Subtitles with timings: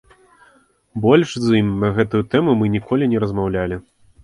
[1.03, 3.83] Больш з ім на гэтую тэму мы ніколі не размаўлялі.